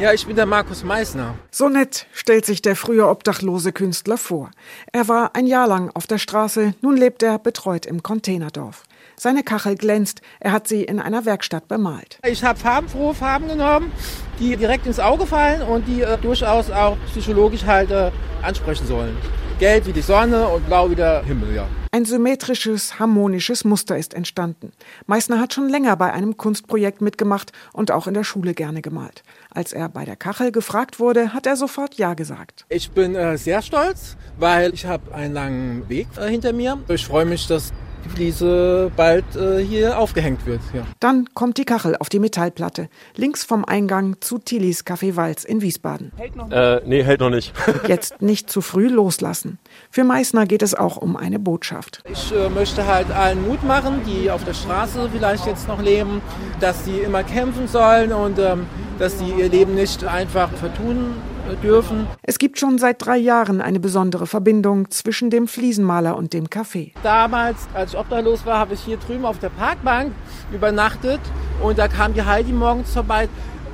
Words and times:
Ja, 0.00 0.12
ich 0.12 0.26
bin 0.26 0.34
der 0.34 0.44
Markus 0.44 0.82
Meissner. 0.82 1.36
So 1.52 1.68
nett 1.68 2.06
stellt 2.12 2.44
sich 2.44 2.60
der 2.60 2.74
frühe 2.74 3.06
obdachlose 3.08 3.72
Künstler 3.72 4.18
vor. 4.18 4.50
Er 4.92 5.06
war 5.06 5.36
ein 5.36 5.46
Jahr 5.46 5.68
lang 5.68 5.90
auf 5.94 6.08
der 6.08 6.18
Straße, 6.18 6.74
nun 6.80 6.96
lebt 6.96 7.22
er 7.22 7.38
betreut 7.38 7.86
im 7.86 8.02
Containerdorf. 8.02 8.82
Seine 9.16 9.44
Kachel 9.44 9.76
glänzt, 9.76 10.20
er 10.40 10.50
hat 10.50 10.66
sie 10.66 10.82
in 10.82 10.98
einer 10.98 11.24
Werkstatt 11.24 11.68
bemalt. 11.68 12.18
Ich 12.26 12.42
habe 12.42 12.58
farbenfrohe 12.58 13.14
Farben 13.14 13.46
genommen, 13.46 13.92
die 14.40 14.56
direkt 14.56 14.86
ins 14.86 14.98
Auge 14.98 15.26
fallen 15.26 15.62
und 15.62 15.86
die 15.86 16.02
äh, 16.02 16.18
durchaus 16.18 16.72
auch 16.72 16.96
psychologisch 17.06 17.64
halt 17.64 17.92
äh, 17.92 18.10
ansprechen 18.42 18.88
sollen. 18.88 19.16
Gelb 19.60 19.86
wie 19.86 19.92
die 19.92 20.00
Sonne 20.00 20.48
und 20.48 20.66
blau 20.66 20.90
wie 20.90 20.96
der 20.96 21.22
Himmel, 21.22 21.54
ja. 21.54 21.66
Ein 21.92 22.04
symmetrisches, 22.04 22.98
harmonisches 22.98 23.64
Muster 23.64 23.96
ist 23.96 24.14
entstanden. 24.14 24.72
Meissner 25.06 25.38
hat 25.38 25.54
schon 25.54 25.68
länger 25.68 25.96
bei 25.96 26.12
einem 26.12 26.36
Kunstprojekt 26.36 27.00
mitgemacht 27.00 27.52
und 27.72 27.92
auch 27.92 28.08
in 28.08 28.14
der 28.14 28.24
Schule 28.24 28.52
gerne 28.52 28.82
gemalt. 28.82 29.22
Als 29.50 29.72
er 29.72 29.88
bei 29.88 30.04
der 30.04 30.16
Kachel 30.16 30.50
gefragt 30.50 30.98
wurde, 30.98 31.32
hat 31.32 31.46
er 31.46 31.54
sofort 31.54 31.94
Ja 31.94 32.14
gesagt. 32.14 32.66
Ich 32.68 32.90
bin 32.90 33.14
äh, 33.14 33.38
sehr 33.38 33.62
stolz, 33.62 34.16
weil 34.40 34.74
ich 34.74 34.86
habe 34.86 35.14
einen 35.14 35.34
langen 35.34 35.88
Weg 35.88 36.08
äh, 36.16 36.28
hinter 36.28 36.52
mir. 36.52 36.78
Ich 36.88 37.06
freue 37.06 37.24
mich, 37.24 37.46
dass 37.46 37.72
die 38.04 38.08
Fliese 38.08 38.90
bald 38.96 39.24
äh, 39.36 39.58
hier 39.58 39.98
aufgehängt 39.98 40.46
wird. 40.46 40.60
Ja. 40.72 40.82
Dann 41.00 41.28
kommt 41.34 41.58
die 41.58 41.64
Kachel 41.64 41.96
auf 41.96 42.08
die 42.08 42.18
Metallplatte, 42.18 42.88
links 43.16 43.44
vom 43.44 43.64
Eingang 43.64 44.16
zu 44.20 44.38
Tillis 44.38 44.84
Café 44.84 45.16
Walz 45.16 45.44
in 45.44 45.62
Wiesbaden. 45.62 46.12
Hält 46.16 46.36
noch 46.36 46.50
äh, 46.50 46.80
nee, 46.84 47.02
hält 47.02 47.20
noch 47.20 47.30
nicht. 47.30 47.52
Jetzt 47.88 48.22
nicht 48.22 48.50
zu 48.50 48.60
früh 48.60 48.88
loslassen. 48.88 49.58
Für 49.90 50.04
Meissner 50.04 50.46
geht 50.46 50.62
es 50.62 50.74
auch 50.74 50.96
um 50.96 51.16
eine 51.16 51.38
Botschaft. 51.38 52.02
Ich 52.10 52.32
äh, 52.32 52.48
möchte 52.48 52.86
halt 52.86 53.10
allen 53.10 53.46
Mut 53.46 53.62
machen, 53.64 54.02
die 54.06 54.30
auf 54.30 54.44
der 54.44 54.54
Straße 54.54 55.08
vielleicht 55.12 55.46
jetzt 55.46 55.68
noch 55.68 55.82
leben, 55.82 56.20
dass 56.60 56.84
sie 56.84 56.98
immer 56.98 57.22
kämpfen 57.22 57.68
sollen 57.68 58.12
und 58.12 58.38
ähm, 58.38 58.66
dass 58.98 59.18
sie 59.18 59.30
ihr 59.30 59.48
Leben 59.48 59.74
nicht 59.74 60.04
einfach 60.04 60.50
vertun 60.52 61.14
dürfen. 61.62 62.06
Es 62.22 62.38
gibt 62.38 62.58
schon 62.58 62.78
seit 62.78 63.04
drei 63.04 63.16
Jahren 63.16 63.60
eine 63.60 63.80
besondere 63.80 64.26
Verbindung 64.26 64.90
zwischen 64.90 65.30
dem 65.30 65.46
Fliesenmaler 65.46 66.16
und 66.16 66.32
dem 66.32 66.46
Café. 66.46 66.92
Damals, 67.02 67.68
als 67.74 67.92
ich 67.92 67.98
obdachlos 67.98 68.44
war, 68.46 68.58
habe 68.58 68.74
ich 68.74 68.80
hier 68.80 68.96
drüben 68.96 69.24
auf 69.24 69.38
der 69.38 69.50
Parkbank 69.50 70.12
übernachtet 70.52 71.20
und 71.62 71.78
da 71.78 71.88
kam 71.88 72.14
die 72.14 72.22
Heidi 72.22 72.52
morgens 72.52 72.92
vorbei. 72.92 73.28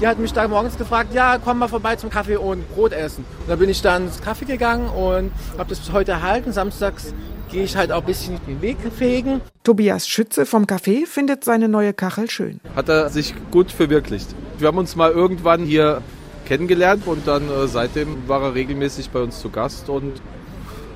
Die 0.00 0.06
hat 0.06 0.18
mich 0.18 0.32
da 0.32 0.48
morgens 0.48 0.76
gefragt, 0.76 1.14
ja, 1.14 1.38
komm 1.38 1.60
mal 1.60 1.68
vorbei 1.68 1.94
zum 1.94 2.10
Kaffee 2.10 2.36
und 2.36 2.68
Brot 2.74 2.92
essen. 2.92 3.24
Und 3.40 3.48
da 3.48 3.56
bin 3.56 3.68
ich 3.70 3.80
dann 3.80 4.06
ins 4.06 4.20
Kaffee 4.20 4.44
gegangen 4.44 4.88
und 4.88 5.30
habe 5.56 5.68
das 5.68 5.78
bis 5.78 5.92
heute 5.92 6.12
erhalten. 6.12 6.52
Samstags 6.52 7.14
gehe 7.48 7.62
ich 7.62 7.76
halt 7.76 7.92
auch 7.92 8.00
ein 8.00 8.06
bisschen 8.06 8.40
den 8.48 8.60
Weg 8.60 8.78
fegen. 8.96 9.40
Tobias 9.62 10.08
Schütze 10.08 10.46
vom 10.46 10.64
Café 10.64 11.06
findet 11.06 11.44
seine 11.44 11.68
neue 11.68 11.92
Kachel 11.92 12.28
schön. 12.28 12.60
Hat 12.74 12.88
er 12.88 13.08
sich 13.10 13.34
gut 13.52 13.70
verwirklicht. 13.70 14.34
Wir 14.58 14.66
haben 14.66 14.78
uns 14.78 14.96
mal 14.96 15.12
irgendwann 15.12 15.64
hier 15.64 16.02
kennengelernt 16.44 17.06
und 17.06 17.26
dann 17.26 17.48
äh, 17.48 17.66
seitdem 17.66 18.28
war 18.28 18.42
er 18.42 18.54
regelmäßig 18.54 19.10
bei 19.10 19.20
uns 19.20 19.40
zu 19.40 19.50
Gast 19.50 19.88
und 19.88 20.20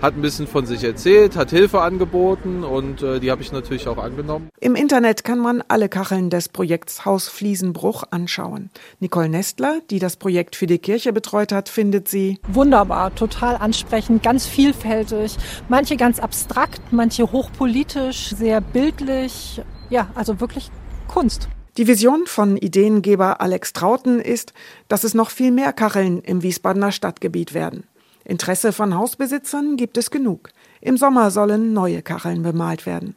hat 0.00 0.16
ein 0.16 0.22
bisschen 0.22 0.46
von 0.46 0.66
sich 0.66 0.82
erzählt, 0.82 1.36
hat 1.36 1.50
Hilfe 1.50 1.82
angeboten 1.82 2.64
und 2.64 3.02
äh, 3.02 3.20
die 3.20 3.30
habe 3.30 3.42
ich 3.42 3.52
natürlich 3.52 3.86
auch 3.86 3.98
angenommen. 3.98 4.48
Im 4.60 4.74
Internet 4.74 5.24
kann 5.24 5.38
man 5.38 5.62
alle 5.68 5.88
Kacheln 5.88 6.30
des 6.30 6.48
Projekts 6.48 7.04
Haus 7.04 7.28
Fliesenbruch 7.28 8.04
anschauen. 8.10 8.70
Nicole 9.00 9.28
Nestler, 9.28 9.80
die 9.90 9.98
das 9.98 10.16
Projekt 10.16 10.56
für 10.56 10.66
die 10.66 10.78
Kirche 10.78 11.12
betreut 11.12 11.52
hat, 11.52 11.68
findet 11.68 12.08
sie 12.08 12.38
wunderbar, 12.48 13.14
total 13.14 13.56
ansprechend, 13.56 14.22
ganz 14.22 14.46
vielfältig, 14.46 15.36
manche 15.68 15.96
ganz 15.96 16.18
abstrakt, 16.18 16.80
manche 16.90 17.30
hochpolitisch, 17.30 18.30
sehr 18.30 18.60
bildlich, 18.60 19.60
ja, 19.90 20.08
also 20.14 20.40
wirklich 20.40 20.70
Kunst. 21.08 21.48
Die 21.76 21.86
Vision 21.86 22.26
von 22.26 22.56
Ideengeber 22.56 23.40
Alex 23.40 23.72
Trauten 23.72 24.18
ist, 24.18 24.52
dass 24.88 25.04
es 25.04 25.14
noch 25.14 25.30
viel 25.30 25.52
mehr 25.52 25.72
Kacheln 25.72 26.20
im 26.22 26.42
Wiesbadener 26.42 26.90
Stadtgebiet 26.90 27.54
werden. 27.54 27.84
Interesse 28.24 28.72
von 28.72 28.96
Hausbesitzern 28.96 29.76
gibt 29.76 29.96
es 29.96 30.10
genug. 30.10 30.50
Im 30.80 30.96
Sommer 30.96 31.30
sollen 31.30 31.72
neue 31.72 32.02
Kacheln 32.02 32.42
bemalt 32.42 32.86
werden. 32.86 33.14